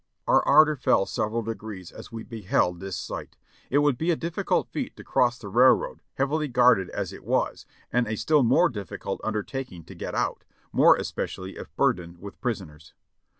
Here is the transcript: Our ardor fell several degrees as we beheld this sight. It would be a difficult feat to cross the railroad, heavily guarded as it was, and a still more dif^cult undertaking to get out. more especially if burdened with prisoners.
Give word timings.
Our 0.27 0.41
ardor 0.47 0.75
fell 0.75 1.05
several 1.05 1.43
degrees 1.43 1.91
as 1.91 2.11
we 2.11 2.23
beheld 2.23 2.79
this 2.79 2.97
sight. 2.97 3.37
It 3.69 3.77
would 3.85 3.99
be 3.99 4.09
a 4.09 4.15
difficult 4.15 4.67
feat 4.71 4.95
to 4.95 5.03
cross 5.03 5.37
the 5.37 5.47
railroad, 5.47 6.01
heavily 6.15 6.47
guarded 6.47 6.89
as 6.89 7.13
it 7.13 7.23
was, 7.23 7.67
and 7.93 8.07
a 8.07 8.17
still 8.17 8.41
more 8.41 8.67
dif^cult 8.67 9.19
undertaking 9.23 9.83
to 9.83 9.93
get 9.93 10.15
out. 10.15 10.43
more 10.73 10.95
especially 10.95 11.55
if 11.55 11.67
burdened 11.75 12.17
with 12.17 12.41
prisoners. 12.41 12.95